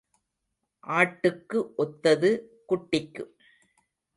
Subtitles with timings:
[0.83, 2.31] ஆட்டுக்கு ஒத்தது
[2.69, 3.23] குட்டிக்கு.